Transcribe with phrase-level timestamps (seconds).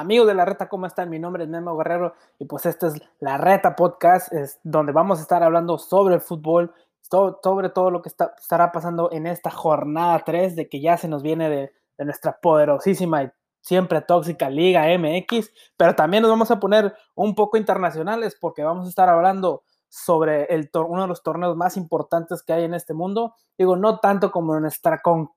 [0.00, 1.10] Amigos de la Reta, ¿cómo están?
[1.10, 5.18] Mi nombre es Memo Guerrero y pues esta es la Reta Podcast, es donde vamos
[5.18, 6.72] a estar hablando sobre el fútbol,
[7.02, 11.22] sobre todo lo que estará pasando en esta jornada 3 de que ya se nos
[11.22, 13.30] viene de, de nuestra poderosísima y
[13.60, 18.86] siempre tóxica Liga MX, pero también nos vamos a poner un poco internacionales porque vamos
[18.86, 22.94] a estar hablando sobre el, uno de los torneos más importantes que hay en este
[22.94, 23.34] mundo.
[23.58, 25.30] Digo, no tanto como nuestra con,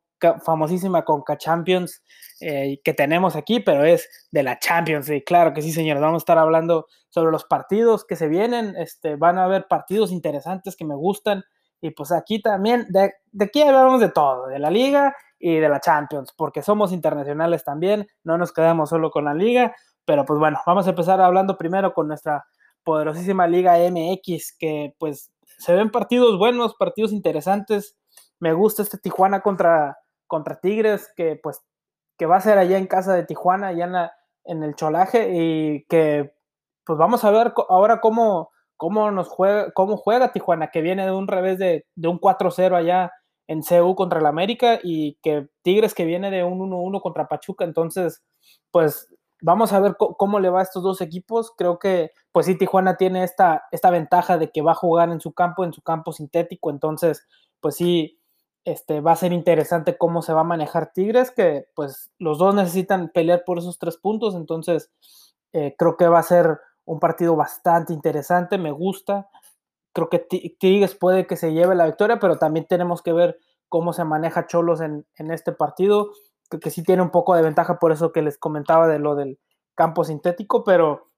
[0.43, 2.03] famosísima Conca Champions
[2.39, 6.01] eh, que tenemos aquí, pero es de la Champions y Claro que sí, señores.
[6.01, 8.75] Vamos a estar hablando sobre los partidos que se vienen.
[8.77, 11.43] Este, van a haber partidos interesantes que me gustan.
[11.81, 15.67] Y pues aquí también, de, de aquí hablamos de todo, de la liga y de
[15.67, 20.39] la Champions, porque somos internacionales también, no nos quedamos solo con la liga, pero pues
[20.39, 22.45] bueno, vamos a empezar hablando primero con nuestra
[22.83, 27.97] poderosísima Liga MX, que pues se ven partidos buenos, partidos interesantes.
[28.39, 29.97] Me gusta este Tijuana contra,
[30.33, 31.61] contra Tigres, que pues
[32.17, 34.13] que va a ser allá en casa de Tijuana, allá
[34.45, 36.33] en, el Cholaje, y que
[36.83, 41.11] pues vamos a ver ahora cómo, cómo nos juega, cómo juega Tijuana, que viene de
[41.11, 43.11] un revés de, de un 4-0 allá
[43.45, 47.63] en CU contra el América y que Tigres que viene de un 1-1 contra Pachuca,
[47.63, 48.23] entonces
[48.71, 51.51] pues vamos a ver cómo le va a estos dos equipos.
[51.55, 55.21] Creo que, pues sí, Tijuana tiene esta, esta ventaja de que va a jugar en
[55.21, 56.71] su campo, en su campo sintético.
[56.71, 57.27] Entonces,
[57.59, 58.19] pues sí,
[58.65, 62.55] este, va a ser interesante cómo se va a manejar Tigres, que pues los dos
[62.55, 64.35] necesitan pelear por esos tres puntos.
[64.35, 64.91] Entonces,
[65.51, 68.57] eh, creo que va a ser un partido bastante interesante.
[68.57, 69.29] Me gusta.
[69.93, 73.37] Creo que Tigres puede que se lleve la victoria, pero también tenemos que ver
[73.69, 76.11] cómo se maneja Cholos en, en este partido
[76.59, 79.39] que, sí tiene un poco de ventaja por eso que les comentaba de lo del
[79.75, 81.09] campo sintético, pero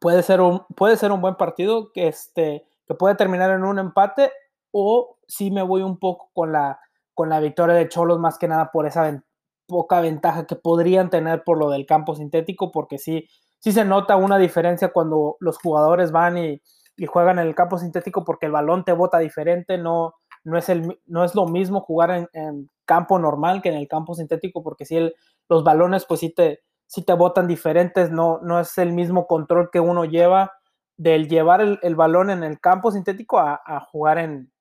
[0.00, 3.78] puede ser un, puede ser un buen partido que, este, que puede terminar en un
[3.78, 4.32] empate
[4.70, 6.78] o sí me voy un poco con la,
[7.14, 9.22] con la victoria de Cholos más que nada por esa
[9.66, 13.26] poca ventaja que podrían tener por lo del campo sintético, porque sí,
[13.58, 16.60] sí se nota una diferencia cuando los jugadores van y,
[17.06, 21.00] juegan en el campo sintético porque el balón te bota diferente, no, no, es, el,
[21.06, 24.96] no es lo mismo jugar en, campo normal que en el campo sintético, porque si
[24.96, 25.14] el,
[25.48, 29.70] los balones pues sí te, si te botan diferentes, no, no es el mismo control
[29.72, 30.52] que uno lleva
[30.96, 34.51] del llevar el, balón en el campo sintético a, jugar en,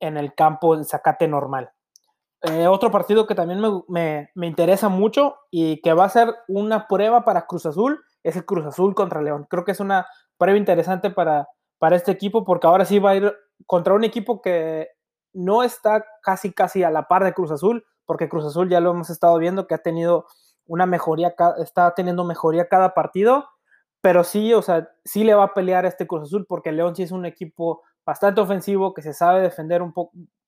[0.00, 1.70] en, el campo en zacate normal.
[2.42, 6.86] Eh, otro partido que también me, me, interesa mucho y que va a ser una
[6.86, 9.46] prueba para Cruz Azul es el Cruz Azul contra León.
[9.48, 10.06] Creo que es una
[10.36, 13.34] prueba interesante para, para este equipo porque ahora sí va a ir
[13.66, 14.88] contra un equipo que
[15.32, 18.90] no está casi casi a la par de Cruz Azul, porque Cruz Azul ya lo
[18.90, 20.26] hemos estado viendo que ha tenido
[20.66, 23.48] una mejoría, está teniendo mejoría cada partido,
[24.00, 26.94] pero sí, o sea, sí le va a pelear a este Cruz Azul porque León
[26.94, 29.92] sí es un equipo bastante ofensivo que se sabe defender un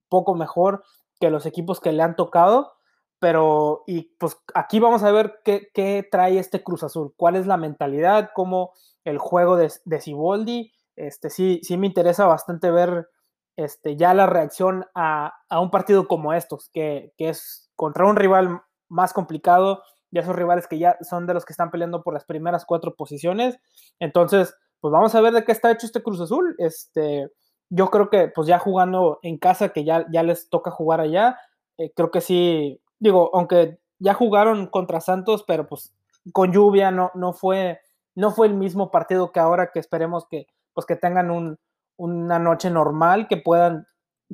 [0.08, 0.84] poco mejor
[1.20, 2.72] que los equipos que le han tocado,
[3.18, 7.56] pero y pues aquí vamos a ver qué, trae este Cruz Azul, cuál es la
[7.56, 8.72] mentalidad, cómo
[9.04, 13.08] el juego de, de este sí, sí me interesa bastante ver
[13.56, 19.12] este, ya la reacción a, un partido como estos, que, es contra un rival más
[19.12, 22.64] complicado, ya esos rivales que ya son de los que están peleando por las primeras
[22.64, 23.58] cuatro posiciones.
[23.98, 26.54] Entonces, pues vamos a ver de qué está hecho este Cruz Azul.
[26.58, 27.30] Este,
[27.70, 31.38] yo creo que pues ya jugando en casa, que ya, ya les toca jugar allá,
[31.78, 35.94] eh, creo que sí, digo, aunque ya jugaron contra Santos, pero pues
[36.32, 37.80] con lluvia no, no, fue,
[38.14, 41.58] no fue el mismo partido que ahora que esperemos que, pues que tengan un,
[41.96, 43.86] una noche normal, que puedan,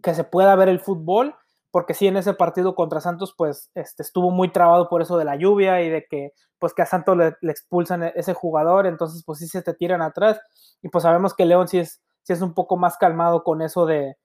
[0.02, 1.34] que se pueda ver el fútbol,
[1.70, 5.24] porque sí en ese partido contra Santos, pues este, estuvo muy trabado por eso de
[5.24, 9.22] la lluvia y de que, pues que a Santos le, expulsan e, ese jugador, entonces
[9.24, 10.40] pues sí se te tiran atrás,
[10.82, 13.86] y pues sabemos que León sí es, sí es un poco más calmado con eso
[13.86, 14.16] de,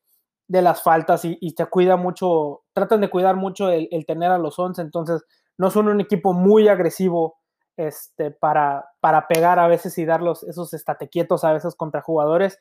[0.47, 4.57] de las faltas y, te cuida mucho, tratan de cuidar mucho el, tener a los
[4.57, 5.25] 11, entonces
[5.57, 7.37] no son un equipo muy agresivo
[7.75, 12.59] este, para, para pegar a veces y dar esos estatequietos a veces contra jugadores,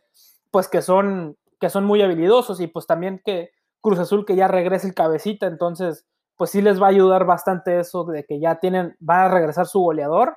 [0.50, 3.50] pues que son, que son muy habilidosos y pues también que
[3.80, 6.06] Cruz Azul que ya regrese el cabecita, entonces
[6.36, 9.66] pues sí les va a ayudar bastante eso de que ya tienen, van a regresar
[9.66, 10.36] su goleador.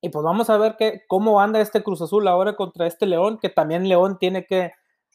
[0.00, 3.38] Y pues vamos a ver que, cómo anda este Cruz Azul ahora contra este León,
[3.38, 4.72] que también León tiene que,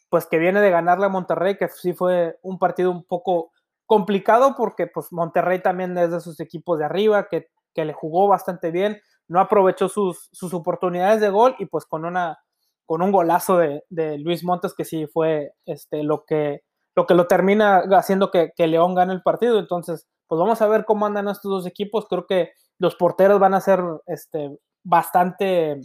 [0.10, 3.52] pues que viene de ganarle a Monterrey, que sí fue un partido un poco
[3.86, 8.28] complicado porque pues Monterrey también es de sus equipos de arriba, que, que le jugó
[8.28, 12.40] bastante bien, no aprovechó sus, sus oportunidades de gol y pues con una
[12.86, 16.62] con un golazo de, Luis Montes que sí fue este, lo, que,
[16.96, 19.60] lo que lo termina haciendo que, León gane el partido.
[19.60, 22.06] Entonces, pues vamos a ver cómo andan estos dos equipos.
[22.08, 25.82] Creo que los porteros van a ser este, bastante,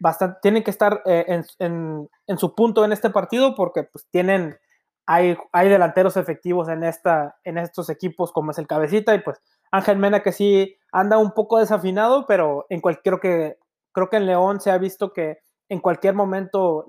[0.00, 4.58] bastante, tienen que estar eh, en, su punto en este partido porque pues tienen,
[5.04, 9.38] hay, hay delanteros efectivos en, esta, en estos equipos como es el Cabecita y pues
[9.70, 13.58] Ángel Mena que sí anda un poco desafinado, pero en cualquier, creo que,
[13.92, 15.38] creo que en León se ha visto que
[15.68, 16.86] en cualquier momento,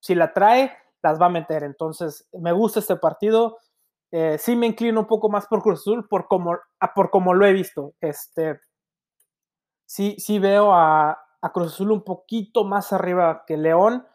[0.00, 0.72] si la trae,
[1.02, 1.62] las va a meter.
[1.62, 3.58] Entonces, me gusta este partido.
[4.10, 6.58] Eh, sí me inclino un poco más por Cruz Azul por como,
[6.94, 7.92] por como lo he visto.
[8.00, 8.58] Este,
[9.86, 14.06] sí, sí veo a, a Cruz Azul un poquito más arriba que León,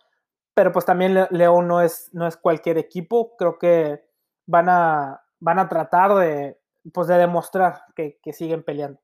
[0.60, 3.38] pero pues también León no es, no es cualquier equipo.
[3.38, 4.04] Creo que
[4.46, 6.60] van a, van a tratar de,
[6.94, 9.00] pues de demostrar que, siguen peleando.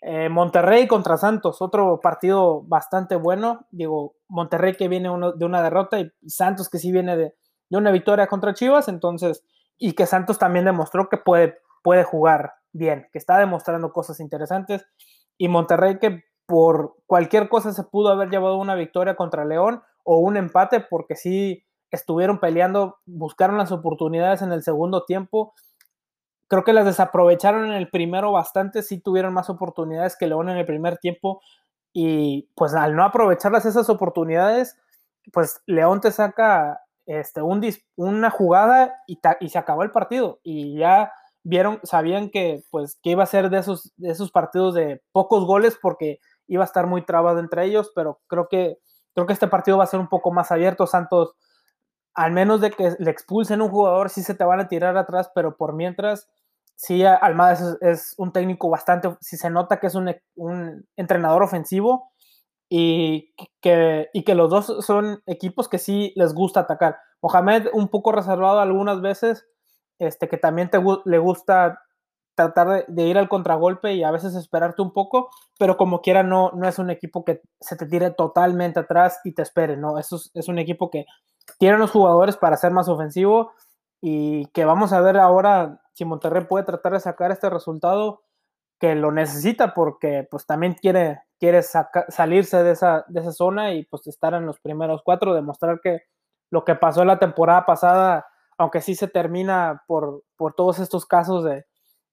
[0.00, 3.66] Eh, Monterrey contra Santos, otro partido bastante bueno.
[3.70, 7.34] Digo, Monterrey que viene de una derrota y Santos que sí viene de,
[7.70, 9.44] una victoria contra Chivas, entonces,
[9.76, 14.86] y que Santos también demostró que puede, puede jugar bien, que está demostrando cosas interesantes.
[15.38, 20.18] Y Monterrey que por cualquier cosa se pudo haber llevado una victoria contra León o
[20.18, 25.54] un empate, porque sí estuvieron peleando, buscaron las oportunidades en el segundo tiempo.
[26.48, 30.56] Creo que las desaprovecharon en el primero bastante, sí tuvieron más oportunidades que León en
[30.56, 31.40] el primer tiempo
[31.92, 34.78] y pues al no aprovecharlas esas oportunidades,
[35.32, 37.62] pues León te saca este, un,
[37.96, 41.12] una jugada y, y, se acabó el partido y ya
[41.48, 45.46] vieron, sabían que pues que iba a ser de esos, de esos partidos de pocos
[45.46, 48.78] goles porque iba a estar muy trabado entre ellos, pero creo que,
[49.14, 51.36] creo que este partido va a ser un poco más abierto, Santos
[52.14, 55.30] al menos de que le expulsen un jugador, sí se te van a tirar atrás,
[55.34, 56.28] pero por mientras
[56.74, 60.14] sí, Almada es, un técnico bastante, si se nota que es un,
[60.96, 62.12] entrenador ofensivo
[62.68, 66.98] y que, y que los dos son equipos que sí les gusta atacar.
[67.22, 69.46] Mohamed un poco reservado algunas veces,
[69.98, 71.80] este, que también te, le gusta
[72.38, 75.28] tratar de, ir al contragolpe y a veces esperarte un poco,
[75.58, 79.32] pero como quiera no, no es un equipo que se te tire totalmente atrás y
[79.32, 79.98] te espere, ¿no?
[79.98, 81.04] Eso es, un equipo que
[81.58, 83.52] tiene los jugadores para ser más ofensivo
[84.00, 88.22] y que vamos a ver ahora si Monterrey puede tratar de sacar este resultado
[88.78, 93.84] que lo necesita porque pues también quiere, quiere salirse de esa, de esa zona y
[93.84, 96.02] pues estar en los primeros cuatro, demostrar que
[96.50, 98.26] lo que pasó en la temporada pasada,
[98.58, 101.64] aunque sí se termina por, por todos estos casos de,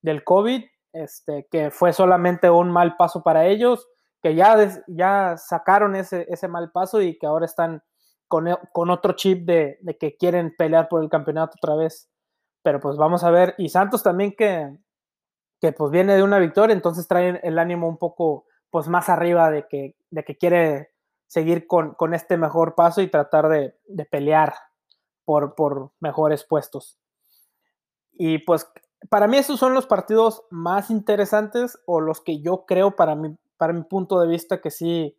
[0.02, 3.86] del COVID, este, que fue solamente un mal paso para ellos,
[4.22, 4.56] que ya,
[4.86, 7.82] ya sacaron ese, ese mal paso y que ahora están
[8.28, 12.08] con, con otro chip de, de, que quieren pelear por el campeonato otra vez
[12.66, 13.54] pero pues vamos a ver.
[13.58, 14.76] Y Santos también que,
[15.60, 19.52] que pues viene de una victoria, entonces trae el ánimo un poco pues más arriba
[19.52, 20.90] de que, de que quiere
[21.28, 24.52] seguir con, con este mejor paso y tratar de, de pelear
[25.26, 26.98] por, por, mejores puestos.
[28.12, 28.66] Y pues
[29.10, 33.36] para mí esos son los partidos más interesantes o los que yo creo para mi,
[33.58, 35.14] para mi punto de vista que sí,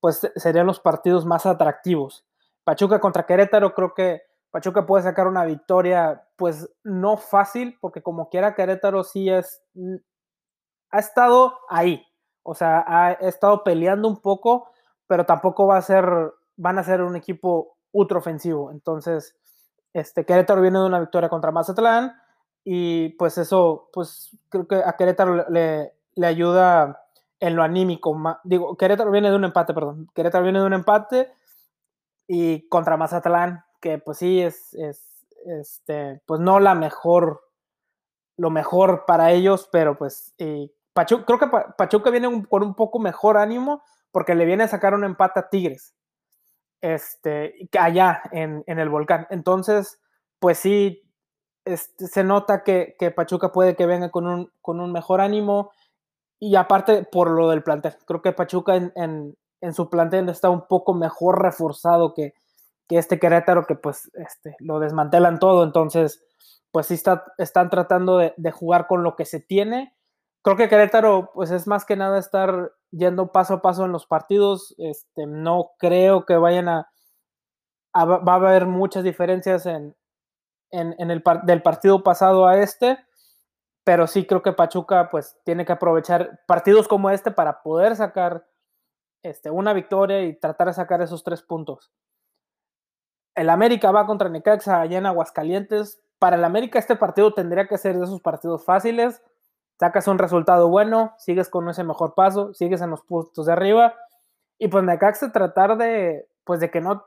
[0.00, 2.26] pues serían los partidos más atractivos.
[2.64, 8.28] Pachuca contra Querétaro creo que Pachuca puede sacar una victoria, pues no fácil, porque como
[8.28, 9.96] quiera Querétaro sí es, mm,
[10.90, 12.04] ha estado ahí,
[12.42, 14.68] o sea, ha estado peleando un poco,
[15.06, 16.04] pero tampoco va a ser,
[16.56, 18.70] van a ser un equipo ultra ofensivo.
[18.72, 19.36] Entonces,
[19.92, 22.14] este, Querétaro viene de una victoria contra Mazatlán
[22.64, 27.02] y pues eso, pues creo que a Querétaro le, le ayuda
[27.40, 28.16] en lo anímico.
[28.44, 30.08] Digo, Querétaro viene de un empate, perdón.
[30.14, 31.32] Querétaro viene de un empate
[32.26, 35.12] y contra Mazatlán, que pues sí es, es
[35.44, 37.42] este, pues no la mejor,
[38.36, 43.82] lo mejor para ellos, pero pues creo que Pachuca viene con un poco mejor ánimo
[44.10, 45.94] porque le viene a sacar un empate a Tigres,
[46.82, 49.26] este, allá en, en el volcán.
[49.30, 49.98] Entonces,
[50.38, 51.02] pues sí,
[51.64, 55.70] este, se nota que, que, Pachuca puede que venga con un, con un mejor ánimo
[56.40, 57.96] y aparte por lo del plantel.
[58.04, 58.92] Creo que Pachuca en,
[59.60, 62.34] en, su plantel está un poco mejor reforzado que,
[62.88, 66.24] que este Querétaro que pues este, lo desmantelan todo, entonces
[66.72, 69.94] pues sí está, están tratando de, jugar con lo que se tiene.
[70.42, 74.06] Creo que Querétaro pues es más que nada estar yendo paso a paso en los
[74.06, 76.90] partidos, este, no creo que vayan a,
[77.94, 79.96] va a haber muchas diferencias en,
[80.72, 82.98] en, el del partido pasado a este,
[83.84, 88.46] pero sí creo que Pachuca pues tiene que aprovechar partidos como este para poder sacar
[89.22, 91.92] este, una victoria y tratar de sacar esos tres puntos.
[93.34, 96.02] El América va contra Necaxa allá en Aguascalientes.
[96.18, 99.22] Para el América este partido tendría que ser de esos partidos fáciles.
[99.82, 103.96] Sacas un resultado bueno, sigues con ese mejor paso, sigues en los puntos de arriba.
[104.56, 107.02] Y pues Necaxa tratar de, pues de que no,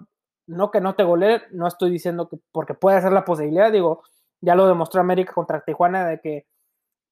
[0.46, 4.04] no que no te golee, no estoy diciendo que, porque puede ser la posibilidad, digo,
[4.42, 6.48] ya lo demostró América contra Tijuana de que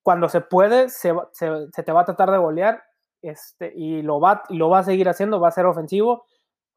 [0.01, 2.83] cuando se puede, se, te va a tratar de golear
[3.21, 6.25] este, y, lo va, lo va a seguir haciendo, va a ser ofensivo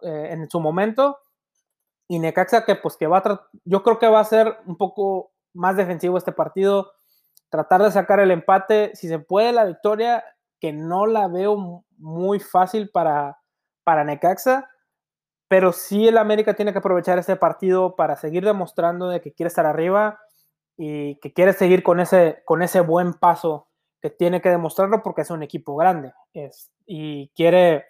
[0.02, 1.19] eh, en su momento
[2.07, 5.33] y Necaxa que pues que va a yo creo que va a ser un poco
[5.55, 6.93] más defensivo este partido,
[7.50, 10.25] tratar de sacar el empate, si se puede la victoria,
[10.61, 13.38] que no la veo muy fácil para,
[13.85, 14.71] para Necaxa,
[15.49, 19.49] pero sí el América tiene que aprovechar este partido para seguir demostrando de que quiere
[19.49, 20.19] estar arriba
[20.76, 23.69] y que quiere seguir con ese, con ese buen paso
[24.03, 27.87] que tiene que demostrarlo porque es un equipo grande es, y quiere,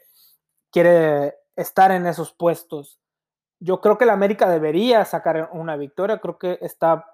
[0.70, 3.00] quiere estar en esos puestos.
[3.58, 7.06] Yo creo que el América debería sacar una victoria, creo que está,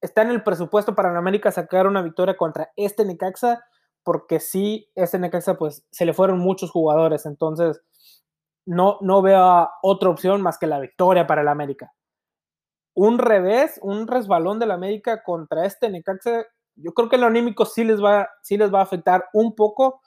[0.00, 3.64] está en el presupuesto para el América sacar una victoria contra este Necaxa,
[4.02, 7.80] porque sí, este Necaxa pues se le fueron muchos jugadores, entonces
[8.66, 11.92] no, no veo otra opción más que la victoria para el América.
[12.94, 17.84] Un revés, un resbalón del América contra este Necaxa, yo creo que el anímico sí
[17.84, 20.00] les va, sí les va a afectar un poco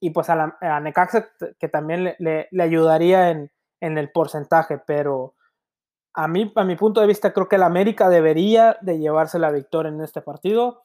[0.00, 5.34] y pues a, la, Necaxa que también le, ayudaría en, en, el porcentaje, pero
[6.14, 9.50] a mí, a mi punto de vista, creo que el América debería de llevarse la
[9.50, 10.82] victoria en este partido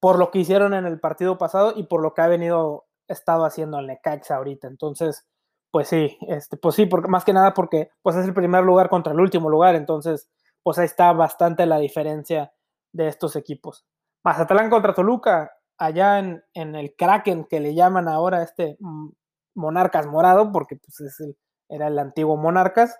[0.00, 3.44] por lo que hicieron en el partido pasado y por lo que ha venido estado
[3.44, 4.66] haciendo el Necaxa ahorita.
[4.66, 5.26] Entonces,
[5.70, 8.88] pues sí, este, pues sí, porque, más que nada porque pues es el primer lugar
[8.88, 10.28] contra el último lugar, entonces
[10.62, 12.52] pues ahí está bastante la diferencia
[12.92, 13.86] de estos equipos.
[14.24, 19.10] Mazatlán contra Toluca, allá en, en el Kraken que le llaman ahora este mm,
[19.54, 21.36] Monarcas Morado, porque pues es el,
[21.68, 22.98] era el antiguo Monarcas.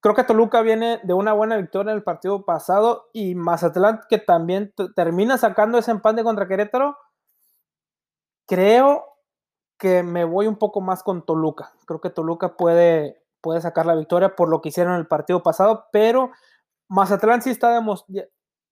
[0.00, 4.18] Creo que Toluca viene de una buena victoria en el partido pasado y Mazatlán que
[4.18, 6.96] también termina sacando ese empate contra Querétaro.
[8.46, 9.04] Creo
[9.76, 11.72] que me voy un poco más con Toluca.
[11.86, 15.42] Creo que Toluca puede, puede sacar la victoria por lo que hicieron en el partido
[15.42, 16.30] pasado, pero
[16.88, 17.80] Mazatlán sí está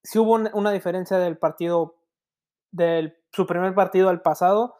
[0.03, 1.97] sí hubo una diferencia del partido,
[2.71, 4.77] del su primer partido al pasado.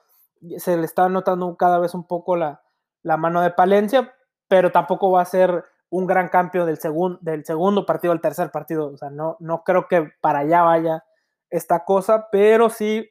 [0.59, 2.63] Se le está notando cada vez un poco la,
[3.03, 4.15] la mano de Palencia,
[4.49, 6.79] pero tampoco va a ser un gran cambio del,
[7.21, 8.93] del segundo partido al tercer partido.
[8.93, 11.05] O sea, no, no creo que para allá vaya
[11.51, 13.09] esta cosa, pero sí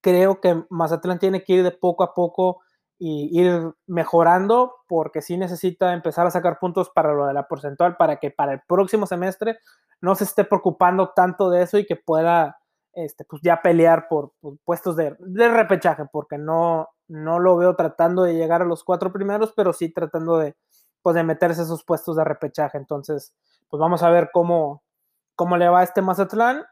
[0.00, 2.60] creo que Mazatlán tiene que ir de poco a poco
[2.98, 7.96] y ir mejorando porque sí necesita empezar a sacar puntos para lo de la porcentual
[7.96, 9.58] para que para el próximo semestre
[10.00, 12.58] no se esté preocupando tanto de eso y que pueda
[12.92, 14.32] este, pues ya pelear por,
[14.64, 19.52] puestos de, repechaje porque no, no lo veo tratando de llegar a los cuatro primeros
[19.56, 20.54] pero sí tratando de,
[21.04, 23.34] pues de meterse esos puestos de repechaje entonces
[23.68, 24.82] pues vamos a ver cómo,
[25.36, 26.64] cómo le va a este Mazatlán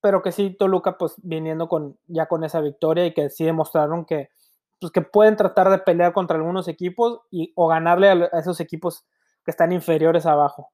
[0.00, 4.04] pero que sí Toluca pues viniendo con ya con esa victoria y que sí demostraron
[4.04, 4.28] que
[4.80, 9.04] pues que pueden tratar de pelear contra algunos equipos y o ganarle a, esos equipos
[9.44, 10.70] que están inferiores abajo.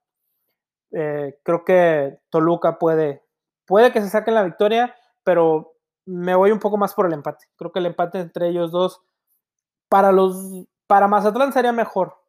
[0.90, 3.25] Eh, creo que Toluca puede
[3.64, 4.94] puede que se saquen la victoria,
[5.25, 7.46] pero me voy un poco más por el empate.
[7.56, 9.00] Creo que el empate entre ellos dos
[9.88, 12.22] para los para Mazatlán sería mejor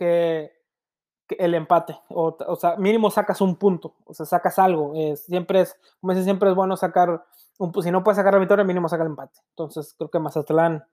[0.00, 5.76] que el empate, o, sea, mínimo sacas un punto, o sea, sacas algo, siempre es,
[6.00, 7.24] como dice, siempre es bueno sacar,
[7.58, 10.84] un, si no puedes sacar la victoria, mínimo saca el empate, entonces creo que Mazatlán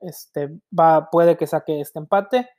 [0.00, 2.50] este, va, puede que saque este empate,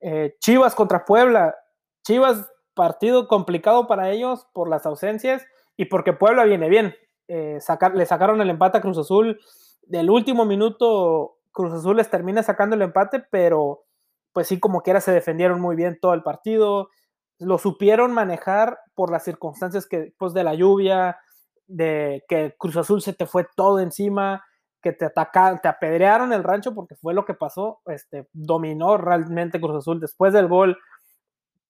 [0.00, 1.56] eh, Chivas contra Puebla,
[2.04, 5.44] Chivas, partido complicado para ellos por las ausencias
[5.76, 6.94] y porque Puebla viene bien,
[7.26, 9.40] eh, sacar, le sacaron el empate a Cruz Azul,
[9.82, 13.86] del último minuto Cruz Azul les termina sacando el empate, pero
[14.32, 16.90] pues sí, como quiera se defendieron muy bien todo el partido,
[17.38, 21.18] lo supieron manejar por las circunstancias que, pues de la lluvia,
[21.66, 24.44] de que Cruz Azul se te fue todo encima,
[24.82, 29.60] que te atacaron, te apedrearon el rancho porque fue lo que pasó, este, dominó realmente
[29.60, 30.78] Cruz Azul después del gol.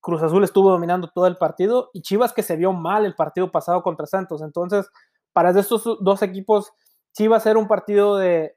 [0.01, 3.51] Cruz Azul estuvo dominando todo el partido y Chivas que se vio mal el partido
[3.51, 4.43] pasado contra Santos.
[4.43, 4.89] Entonces,
[5.33, 6.73] para estos dos equipos,
[7.13, 8.55] Chivas era un partido de,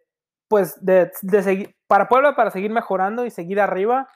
[0.47, 4.09] pues, de, de seguir, para Puebla para seguir mejorando y seguir arriba,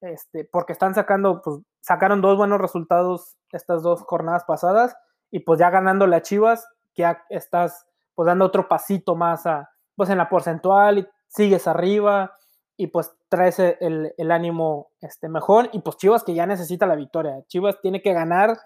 [0.00, 4.96] este, porque están sacando, pues sacaron dos buenos resultados estas dos jornadas pasadas
[5.28, 10.10] y pues ya ganando la Chivas, ya estás pues dando otro pasito más a, pues
[10.10, 12.36] en la porcentual y sigues arriba
[12.76, 17.42] y pues traes el, ánimo este, mejor y pues Chivas que ya necesita la victoria.
[17.48, 18.60] Chivas tiene que ganar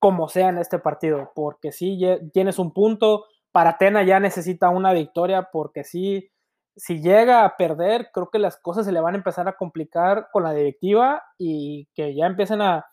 [0.00, 2.00] como sea en este partido, porque si
[2.32, 6.31] tienes un punto, para Tena ya necesita una victoria, porque sí,
[6.76, 10.28] si llega a perder, creo que las cosas se le van a empezar a complicar
[10.32, 12.86] con la directiva y que ya empiecen a,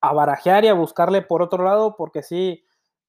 [0.00, 2.64] a barajear y a buscarle por otro lado, porque sí,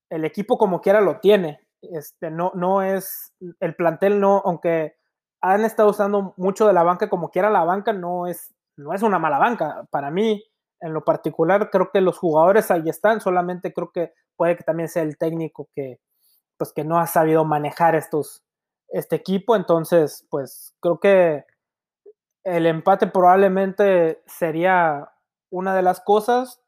[0.09, 1.59] el equipo como quiera lo tiene.
[1.81, 4.95] Este, no, no es, el plantel no, aunque
[5.41, 9.01] han estado usando mucho de la banca, como quiera la banca no es, no es
[9.03, 9.85] una mala banca.
[9.89, 10.43] Para mí,
[10.81, 14.89] en lo particular, creo que los jugadores ahí están, solamente creo que puede que también
[14.89, 15.99] sea el técnico que,
[16.57, 18.43] pues, que no ha sabido manejar estos,
[18.91, 19.55] este equipo.
[19.55, 21.45] Entonces, pues creo que
[22.43, 25.11] el empate probablemente sería
[25.49, 26.61] una de las cosas,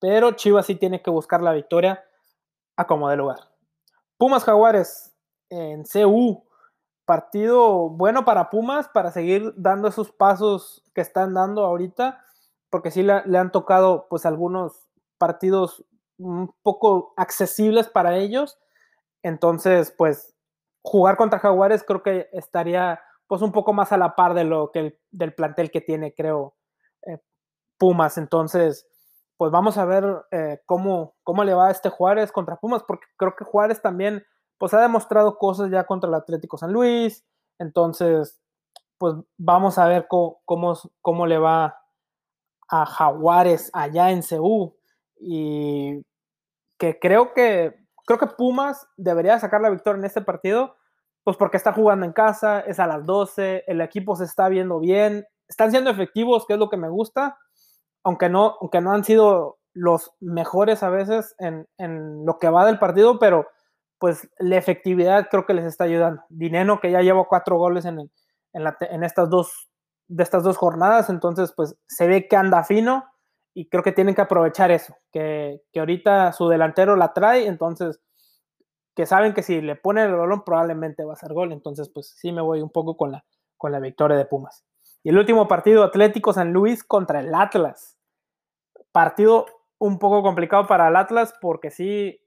[0.00, 2.04] pero Chivas sí tiene que buscar la victoria
[2.76, 3.38] a como de lugar.
[4.16, 5.14] Pumas Jaguares
[5.50, 6.44] en CU,
[7.04, 12.24] partido bueno para Pumas para seguir dando esos pasos que están dando ahorita,
[12.70, 15.84] porque sí le, han tocado pues algunos partidos
[16.18, 18.58] un poco accesibles para ellos.
[19.22, 20.34] Entonces, pues
[20.82, 24.72] jugar contra Jaguares creo que estaría pues un poco más a la par de lo
[24.72, 26.56] que del plantel que tiene, creo,
[27.06, 27.18] eh,
[27.78, 28.18] Pumas.
[28.18, 28.88] Entonces,
[29.36, 33.06] pues vamos a ver eh, cómo, cómo le va a este Juárez contra Pumas, porque
[33.16, 34.24] creo que Juárez también
[34.58, 37.24] pues ha demostrado cosas ya contra el Atlético San Luis,
[37.58, 38.38] entonces
[38.98, 40.42] pues vamos a ver cómo,
[41.00, 41.78] cómo, le va
[42.68, 44.76] a Jaguares allá en Ceú
[45.16, 46.02] y
[46.78, 47.79] que creo que
[48.10, 50.74] creo que Pumas debería sacar la victoria en este partido,
[51.22, 54.80] pues porque está jugando en casa, es a las 12, el equipo se está viendo
[54.80, 57.38] bien, están siendo efectivos, que es lo que me gusta,
[58.02, 62.66] aunque no, aunque no han sido los mejores a veces en, en lo que va
[62.66, 63.46] del partido, pero
[63.98, 66.24] pues la efectividad creo que les está ayudando.
[66.30, 68.10] Dineno que ya lleva cuatro goles en,
[68.54, 69.70] en, estas dos
[70.08, 73.04] de estas dos jornadas, entonces pues se ve que anda fino
[73.54, 78.00] y creo que tienen que aprovechar eso, que, que ahorita su delantero la trae, entonces
[78.94, 82.14] que saben que si le ponen el balón probablemente va a ser gol, entonces pues
[82.16, 83.24] sí me voy un poco con la,
[83.56, 84.64] con la victoria de Pumas.
[85.02, 87.96] Y el último partido, Atlético San Luis contra el Atlas.
[88.92, 89.46] Partido
[89.78, 92.20] un poco complicado para el Atlas porque sí,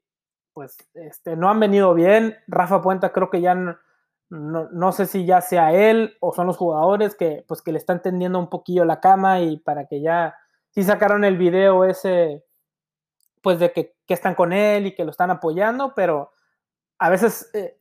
[0.54, 2.38] pues este, no han venido bien.
[2.48, 3.78] Rafa Puenta creo que ya no,
[4.30, 8.02] no, sé si ya sea él o son los jugadores que pues que le están
[8.02, 10.36] tendiendo un poquillo la cama y para que ya
[10.74, 12.44] sí sacaron el video ese
[13.42, 16.32] pues de que, están con él y que lo están apoyando, pero
[17.00, 17.80] a veces eh,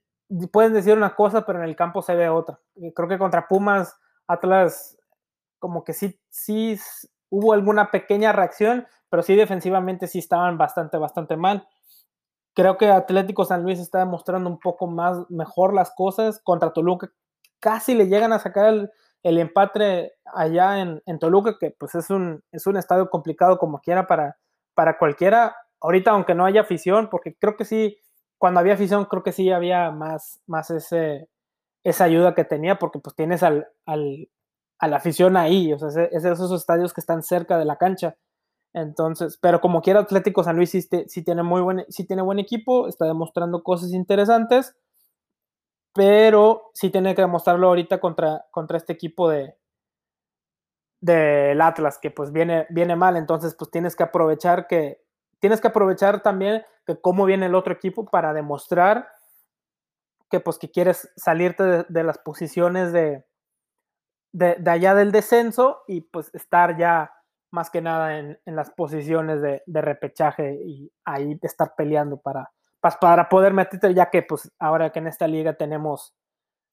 [0.51, 2.59] pueden decir una cosa, pero en el campo se ve otra.
[2.95, 3.95] Creo que contra Pumas,
[4.27, 4.99] Atlas,
[5.59, 6.81] como que sí, sí
[7.29, 11.69] hubo alguna pequeña reacción, pero sí defensivamente sí estaban bastante, bastante mal.
[12.55, 16.41] Creo que Atlético San Luis está demostrando un poco más mejor las cosas.
[16.43, 17.13] Contra Toluca
[17.61, 18.91] casi le llegan a sacar el,
[19.23, 24.39] empate allá en, Toluca, que pues es un, es un estadio complicado como quiera para,
[24.75, 25.57] para cualquiera.
[25.81, 27.99] Ahorita, aunque no haya afición, porque creo que sí,
[28.39, 31.29] cuando había afición, creo que sí había más, más ese,
[31.85, 34.29] esa ayuda que tenía, porque pues tienes al, al,
[34.79, 37.77] a la afición ahí, o sea, es de esos estadios que están cerca de la
[37.77, 38.17] cancha.
[38.75, 42.89] Entonces, pero como quiera Atlético San Luis sí, tiene muy buen, sí tiene buen equipo,
[42.89, 44.75] está demostrando cosas interesantes,
[45.93, 49.57] pero sí tiene que demostrarlo ahorita contra, contra este equipo de
[51.01, 55.03] del Atlas, que pues viene, viene mal, entonces pues tienes que aprovechar que,
[55.41, 59.09] tienes que aprovechar también que cómo viene el otro equipo para demostrar
[60.31, 63.25] que pues que quieres salirte de, las posiciones de,
[64.33, 67.11] de, de allá del descenso y pues estar ya
[67.53, 72.51] más que nada en, las posiciones de, repechaje y ahí estar peleando para,
[73.01, 76.15] para poder meterte, ya que pues ahora que en esta liga tenemos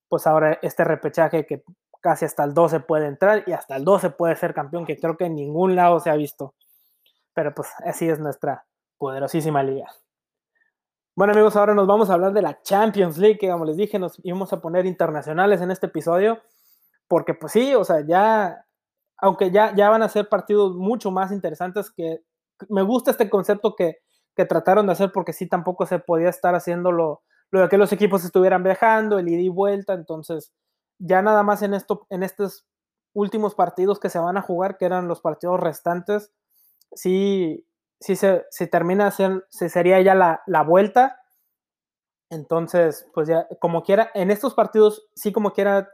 [0.09, 1.63] pues ahora este repechaje que
[2.01, 5.17] casi hasta el 12 puede entrar y hasta el 12 puede ser campeón, que creo
[5.17, 6.55] que en ningún lado se ha visto.
[7.33, 8.65] Pero pues así es nuestra
[8.97, 9.87] poderosísima liga.
[11.15, 13.99] Bueno amigos, ahora nos vamos a hablar de la Champions League, que como les dije,
[13.99, 16.41] nos íbamos a poner internacionales en este episodio,
[17.07, 18.65] porque pues sí, o sea, ya
[19.17, 22.21] aunque ya, ya van a ser partidos mucho más interesantes que
[22.69, 23.99] me gusta este concepto que,
[24.45, 28.23] trataron de hacer porque sí tampoco se podía estar haciendo lo, de que los equipos
[28.23, 30.53] estuvieran viajando, el ida y vuelta, entonces
[30.99, 32.67] ya nada más en, esto, en estos
[33.13, 36.31] últimos partidos que se van a jugar, que eran los partidos restantes,
[36.93, 37.65] sí,
[37.99, 41.21] sí se, se termina, hacer, se sería ya la, la vuelta,
[42.29, 45.89] entonces, pues ya, como quiera, en estos partidos, sí como quiera,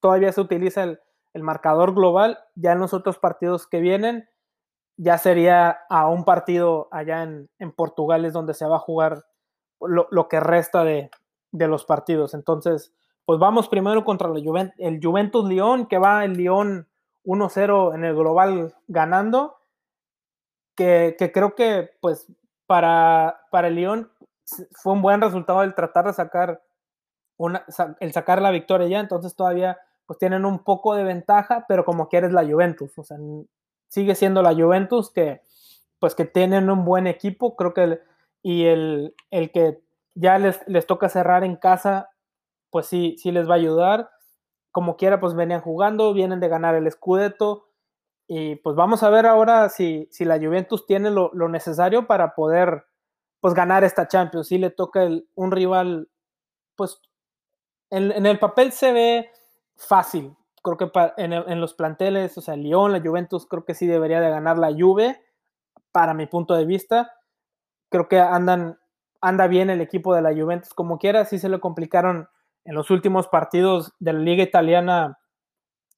[0.00, 1.00] todavía se utiliza el,
[1.32, 4.28] el marcador global, ya en los otros partidos que vienen,
[4.96, 9.24] ya sería a un partido allá en, Portugal es donde se va a jugar
[9.80, 11.10] lo, que resta de,
[11.52, 12.34] los partidos.
[12.34, 12.92] Entonces,
[13.24, 16.88] pues vamos primero contra el, el Juventus León, que va el León
[17.24, 19.56] 1-0 en el global ganando,
[20.76, 22.26] que, creo que pues
[22.66, 24.10] para, para el León
[24.72, 26.62] fue un buen resultado el tratar de sacar
[27.36, 27.64] una,
[28.00, 32.08] el sacar la victoria ya, entonces todavía pues tienen un poco de ventaja, pero como
[32.08, 33.16] quieres la Juventus, o sea,
[33.94, 35.40] sigue siendo la Juventus que
[36.00, 38.00] pues que tienen un buen equipo, creo que
[38.42, 39.80] y el, el que
[40.14, 42.10] ya les, les, toca cerrar en casa,
[42.70, 44.10] pues sí, sí les va a ayudar.
[44.70, 47.68] Como quiera, pues venían jugando, vienen de ganar el Scudetto,
[48.26, 52.34] y pues vamos a ver ahora si, si la Juventus tiene lo, lo, necesario para
[52.34, 52.84] poder
[53.40, 54.48] pues ganar esta Champions.
[54.48, 56.08] Si le toca un rival,
[56.76, 57.00] pues
[57.90, 59.30] en el papel se ve
[59.76, 60.34] fácil.
[60.64, 64.30] Creo que en, los planteles, o sea, Lyon, la Juventus, creo que sí debería de
[64.30, 65.22] ganar la Juve,
[65.92, 67.12] para mi punto de vista.
[67.90, 68.80] Creo que andan,
[69.20, 72.28] anda bien el equipo de la Juventus como quiera, sí se le complicaron
[72.64, 75.18] en los últimos partidos de la liga italiana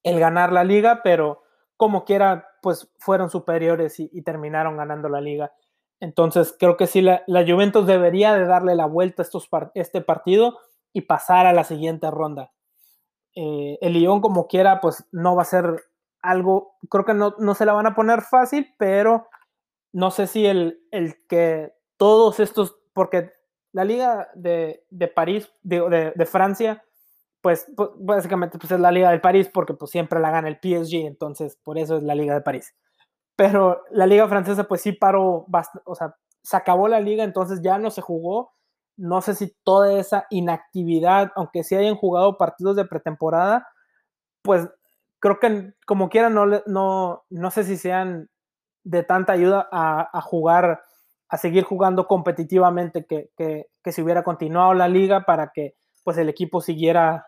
[0.03, 1.45] el ganar la liga, pero
[1.77, 5.53] como quiera, pues fueron superiores y, terminaron ganando la liga.
[6.01, 10.59] Entonces creo que sí, la, Juventus debería de darle la vuelta a estos, este partido
[10.93, 12.53] y pasar a la siguiente ronda.
[13.37, 15.85] Eh, el Lyon como quiera, pues no va a ser
[16.23, 19.29] algo, creo que no, no se la van a poner fácil, pero
[19.93, 23.33] no sé si el, el que todos estos, porque
[23.73, 26.83] la liga de, París, de, de, Francia,
[27.43, 30.57] pues, pues, básicamente pues es la liga de París porque pues siempre la gana el
[30.57, 32.75] PSG, entonces por eso es la liga de París.
[33.37, 35.47] Pero la liga francesa pues sí paró,
[35.85, 38.56] o sea, se acabó la liga, entonces ya no se jugó.
[38.97, 43.69] No sé si toda esa inactividad, aunque sí hayan jugado partidos de pretemporada,
[44.43, 44.69] pues
[45.19, 48.29] creo que como quiera no, no, no sé si sean
[48.85, 50.81] de tanta ayuda a, jugar
[51.29, 56.17] a seguir jugando competitivamente, que, que, que, si hubiera continuado la liga para que pues
[56.19, 57.27] el equipo siguiera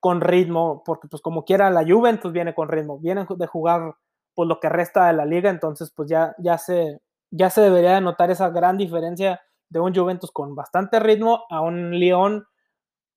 [0.00, 3.94] con ritmo, porque pues como quiera la Juventus viene con ritmo, vienen de jugar
[4.34, 7.00] pues lo que resta de la liga, entonces pues ya, ya, se,
[7.30, 11.60] ya se debería de notar esa gran diferencia de un Juventus con bastante ritmo a
[11.60, 12.46] un León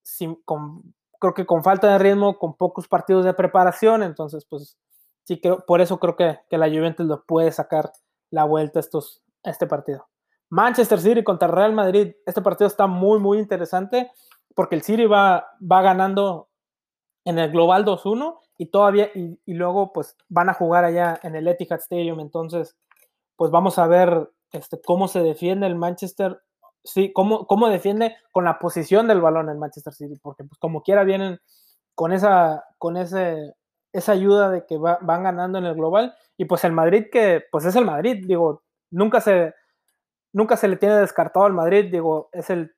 [0.03, 4.77] sin, con, creo que con falta de ritmo, con pocos partidos de preparación, entonces pues
[5.23, 7.91] sí creo, por eso creo que, que la Juventus lo puede sacar
[8.31, 10.07] la vuelta estos, este partido.
[10.49, 12.13] Manchester City contra Real Madrid.
[12.25, 14.11] Este partido está muy, muy interesante
[14.55, 16.49] porque el City va, va ganando
[17.25, 21.47] en el Global 2-1 y todavía, y, luego pues van a jugar allá en el
[21.47, 22.19] Etihad Stadium.
[22.19, 22.75] Entonces,
[23.35, 26.41] pues vamos a ver este, cómo se defiende el Manchester,
[26.83, 30.81] sí, cómo, cómo defiende con la posición del balón el Manchester City, porque pues como
[30.83, 31.39] quiera vienen
[31.95, 33.53] con esa, con ese,
[33.93, 37.65] esa ayuda de que van ganando en el global y pues el Madrid que pues
[37.65, 39.53] es el Madrid, digo, nunca se,
[40.33, 42.73] nunca se le tiene descartado al Madrid, digo, es el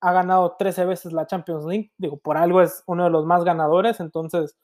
[0.00, 3.44] ha ganado 13 veces la Champions League, digo, por algo es uno de los más
[3.44, 4.56] ganadores, entonces,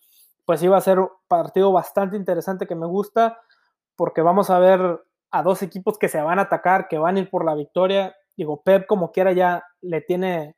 [0.45, 3.41] pues iba a ser un partido bastante interesante que me gusta,
[3.97, 5.03] porque vamos a ver
[5.33, 8.15] a dos equipos que se van a atacar, que van a ir por la victoria,
[8.37, 10.57] digo, Pep como quiera ya le tiene,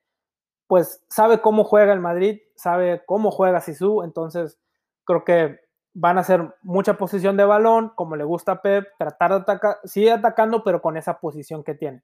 [0.67, 4.59] pues sabe cómo juega el Madrid, sabe cómo juega Sisu, entonces
[5.05, 5.61] creo que
[5.95, 9.79] van a hacer mucha posición de balón, como le gusta a Pep, tratar de atacar,
[9.85, 12.03] sigue atacando, pero con esa posición que tiene.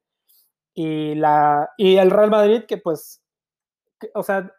[0.73, 3.21] Y, la, y el Real Madrid, que pues,
[4.13, 4.49] o sea,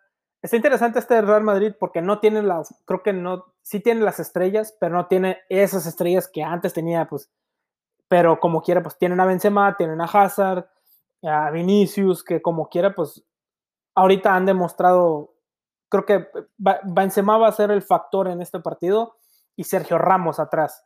[0.42, 4.20] está interesante este Real Madrid porque no tiene las, creo que no, sí tiene las
[4.20, 7.30] estrellas, pero no tiene esas estrellas que antes tenía, pues,
[8.12, 10.68] pero como quiera, pues tienen a Benzema, tienen a Hazard,
[11.22, 13.24] a Vinicius, que como quiera, pues,
[13.94, 15.32] ahorita han demostrado,
[15.88, 19.16] creo que Benzema va a ser el factor en este partido
[19.56, 20.84] y Sergio Ramos atrás.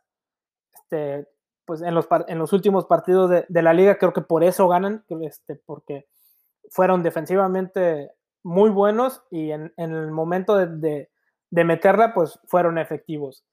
[0.73, 1.27] Este,
[1.65, 4.69] pues en los, en los últimos partidos de, de, la liga creo que por eso
[4.69, 6.07] ganan, este, porque
[6.69, 11.09] fueron defensivamente muy buenos y en, el momento de,
[11.49, 13.43] de, meterla pues fueron efectivos.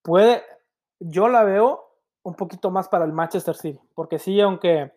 [0.00, 0.42] Puede,
[0.98, 1.89] yo la veo
[2.22, 4.92] un poquito más para el Manchester City, porque sí, aunque,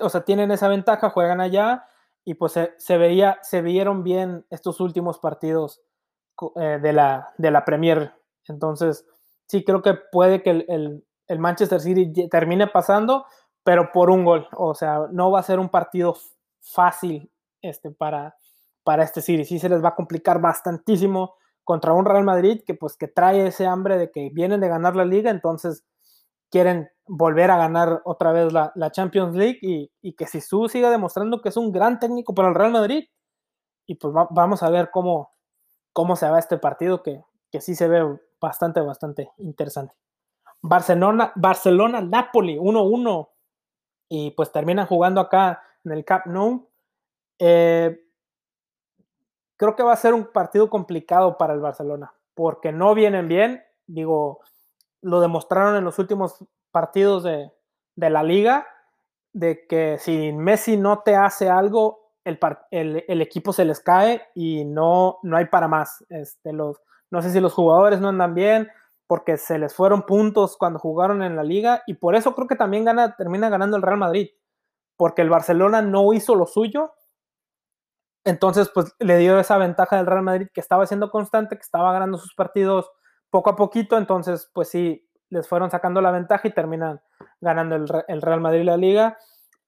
[0.00, 1.86] o sea, tienen esa ventaja, juegan allá
[2.24, 5.82] y pues se, se veía, se vieron bien estos últimos partidos
[6.56, 8.14] eh, de, la, de la Premier.
[8.48, 9.06] Entonces,
[9.46, 13.26] sí creo que puede que el, el, Manchester City termine pasando,
[13.62, 14.48] pero por un gol.
[14.56, 16.16] O sea, no va a ser un partido
[16.60, 18.36] fácil este, para,
[18.82, 19.44] para este City.
[19.44, 23.46] Sí se les va a complicar bastantísimo contra un Real Madrid que pues que trae
[23.46, 25.84] ese hambre de que vienen de ganar la liga, entonces
[26.50, 30.90] quieren volver a ganar otra vez la, la Champions League y, y, que Sisu siga
[30.90, 33.04] demostrando que es un gran técnico para el Real Madrid.
[33.86, 35.32] Y pues vamos a ver cómo,
[35.92, 39.94] cómo se va este partido que, que sí se ve bastante, bastante interesante.
[40.60, 43.28] Barcelona, Barcelona, Napoli, 1-1.
[44.08, 46.68] Y pues terminan jugando acá en el Camp Nou.
[47.38, 47.98] Eh,
[49.62, 53.62] creo que va a ser un partido complicado para el Barcelona, porque no vienen bien.
[53.86, 54.40] Digo,
[55.02, 57.52] lo demostraron en los últimos partidos de,
[57.94, 58.66] de la liga,
[59.32, 62.40] de que si Messi no te hace algo, el,
[63.06, 66.04] el, equipo se les cae y no, no hay para más.
[66.08, 66.74] Este, no
[67.20, 68.68] sé si los jugadores no andan bien
[69.06, 72.56] porque se les fueron puntos cuando jugaron en la liga y por eso creo que
[72.56, 72.84] también
[73.16, 74.30] termina ganando el Real Madrid,
[74.96, 76.94] porque el Barcelona no hizo lo suyo.
[78.24, 81.92] Entonces, pues le dio esa ventaja del Real Madrid que estaba siendo constante, que estaba
[81.92, 82.90] ganando sus partidos
[83.30, 83.98] poco a poquito.
[83.98, 87.00] Entonces, pues sí, les fueron sacando la ventaja y terminan
[87.40, 89.18] ganando el, Real Madrid la liga.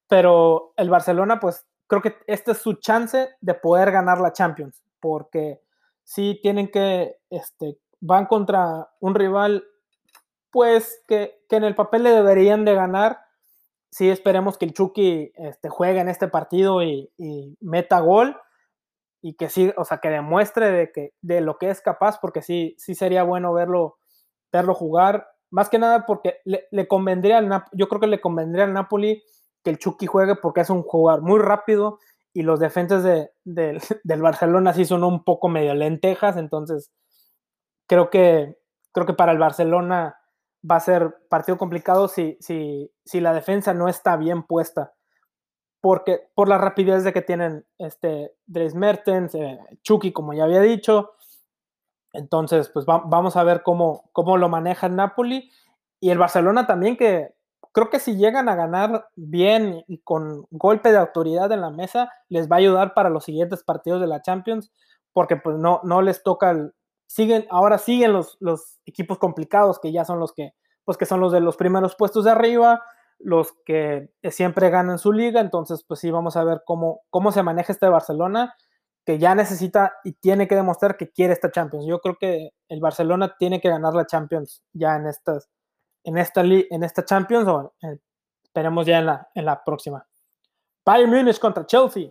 [0.09, 4.85] Pero el Barcelona, pues creo que esta es su chance de poder ganar la Champions,
[5.01, 5.61] porque
[6.05, 9.65] sí tienen que, este, van contra un rival,
[10.51, 13.24] pues que, que en el papel le deberían de ganar.
[13.95, 18.37] Sí esperemos que el Chucky este, juegue en este partido y, y, meta gol,
[19.23, 22.43] y que sí, o sea, que demuestre de, que, de lo que es capaz, porque
[22.43, 23.99] sí, sí sería bueno verlo,
[24.51, 28.73] verlo jugar, más que nada porque le, convendría al yo creo que le convendría al
[28.73, 29.23] Napoli
[29.63, 32.01] que el Chucky juegue porque es un jugador muy rápido
[32.33, 33.79] y los defensas de, del
[34.23, 36.91] Barcelona sí son un poco medio lentejas, entonces
[37.87, 38.59] creo que,
[38.91, 40.17] creo que para el Barcelona
[40.69, 44.95] va a ser partido complicado si, si, si la defensa no está bien puesta
[45.85, 50.63] porque por la rapidez de que tienen este Dres Mertens, eh, Chucky, como ya había
[50.63, 51.13] dicho.
[52.15, 55.51] Entonces, pues vamos a ver cómo, cómo lo maneja el Napoli.
[56.01, 57.35] Y el Barcelona también, que
[57.73, 62.11] creo que si llegan a ganar bien y con golpe de autoridad en la mesa,
[62.31, 64.73] les va a ayudar para los siguientes partidos de la Champions,
[65.13, 66.71] porque pues no, no les toca
[67.15, 70.53] siguen, ahora siguen los, los equipos complicados, que ya son los que,
[70.85, 72.83] pues que son los de los primeros puestos de arriba,
[73.21, 77.45] los que siempre ganan su liga, entonces pues sí, vamos a ver cómo, cómo se
[77.45, 78.57] maneja este Barcelona,
[79.07, 81.87] que ya necesita y tiene que demostrar que quiere esta Champions.
[81.87, 85.49] Yo creo que el Barcelona tiene que ganar la Champions ya en, estas,
[86.03, 87.75] en, esta, en esta Champions o
[88.43, 90.05] esperemos ya en la, en la próxima.
[90.85, 92.11] Bayern Múnich contra Chelsea.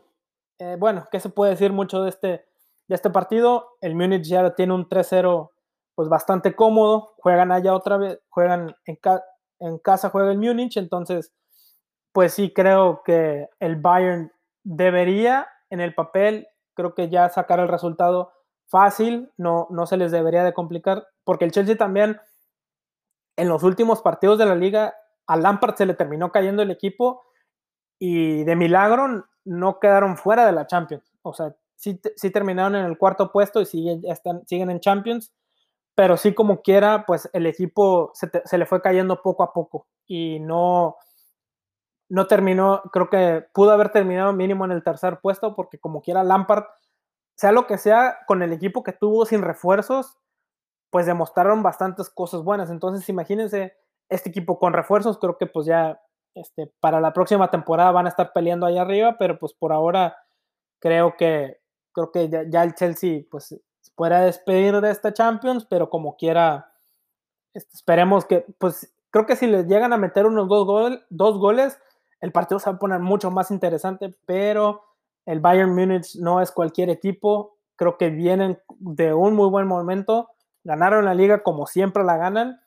[0.60, 2.46] Eh, bueno, ¿qué se puede decir mucho de este,
[2.88, 3.76] de este partido?
[3.82, 5.50] El Múnich ya tiene un 3-0
[5.96, 8.98] pues bastante cómodo, juegan allá otra vez, juegan en,
[9.80, 11.34] casa juega el Múnich, entonces,
[12.12, 14.32] pues sí creo que el Bayern
[14.64, 18.32] debería en el papel, creo que ya sacar el resultado
[18.68, 22.20] fácil, no, no se les debería de complicar, porque el Chelsea también
[23.38, 24.96] en los últimos partidos de la liga
[25.28, 27.24] a Lampard se le terminó cayendo el equipo
[28.00, 31.12] y de milagro no quedaron fuera de la Champions.
[31.22, 35.34] O sea, sí, terminaron en el cuarto puesto y siguen, están, siguen en Champions,
[35.96, 40.40] pero sí como quiera, pues el equipo se, le fue cayendo poco a poco y
[40.40, 40.96] no,
[42.10, 46.24] no terminó, creo que pudo haber terminado mínimo en el tercer puesto porque como quiera
[46.24, 46.64] Lampard,
[47.36, 50.18] sea lo que sea, con el equipo que tuvo sin refuerzos,
[50.90, 52.70] pues demostraron bastantes cosas buenas.
[52.70, 53.74] Entonces imagínense
[54.10, 56.00] este equipo con refuerzos, creo que pues ya
[56.36, 60.16] este, para la próxima temporada van a estar peleando ahí arriba, pero pues por ahora
[60.80, 61.63] creo que
[61.94, 63.56] creo que ya, el Chelsea pues
[63.96, 66.74] pueda despedir de esta Champions, pero como quiera,
[67.54, 71.80] este, esperemos que, pues creo que si les llegan a meter unos dos, dos goles,
[72.20, 74.84] el partido se va a poner mucho más interesante, pero
[75.26, 80.30] el Bayern Múnich no es cualquier equipo, creo que vienen de un muy buen momento,
[80.64, 82.62] ganaron la liga como siempre la ganan,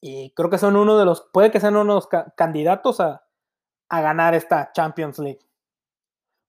[0.00, 3.22] y creo que son uno de los, puede que sean unos candidatos a,
[3.88, 5.40] a ganar esta Champions League.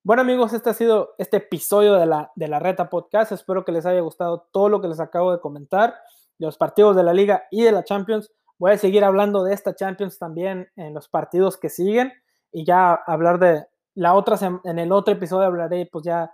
[0.06, 3.32] Bueno amigos, este ha sido este episodio de la, de la Reta Podcast.
[3.32, 5.96] Espero que les haya gustado todo lo que les acabo de comentar,
[6.38, 8.30] de los partidos de la liga y de la Champions.
[8.58, 12.12] Voy a seguir hablando de esta Champions también en los partidos que siguen
[12.52, 16.34] y ya hablar de la otra, en el otro episodio hablaré pues ya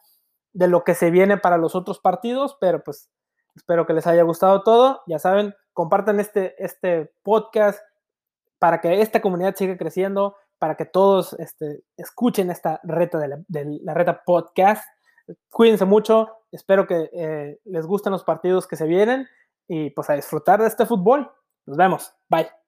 [0.51, 3.11] de lo que se viene para los otros partidos, pero pues
[3.55, 5.03] espero que les haya gustado todo.
[5.05, 7.79] Ya saben, compartan este, este podcast
[8.57, 13.93] para que esta comunidad siga creciendo para que todos este, escuchen esta reta de la,
[13.93, 14.83] reta podcast.
[15.49, 19.27] Cuídense mucho, espero que eh, les gusten los partidos que se vienen
[19.67, 21.31] y pues a disfrutar de este fútbol.
[21.65, 22.58] Nos vemos, bye.